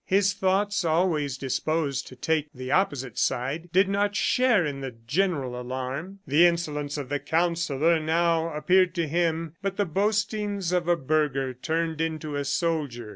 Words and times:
His 0.07 0.33
thoughts, 0.33 0.83
always 0.83 1.37
disposed 1.37 2.07
to 2.07 2.15
take 2.15 2.51
the 2.53 2.71
opposite 2.71 3.19
side, 3.19 3.69
did 3.71 3.87
not 3.87 4.15
share 4.15 4.65
in 4.65 4.81
the 4.81 4.89
general 5.05 5.61
alarm. 5.61 6.21
The 6.25 6.47
insolence 6.47 6.97
of 6.97 7.09
the 7.09 7.19
Counsellor 7.19 7.99
now 7.99 8.51
appeared 8.51 8.95
to 8.95 9.07
him 9.07 9.53
but 9.61 9.77
the 9.77 9.85
boastings 9.85 10.71
of 10.71 10.87
a 10.87 10.97
burgher 10.97 11.53
turned 11.53 12.01
into 12.01 12.35
a 12.35 12.45
soldier. 12.45 13.09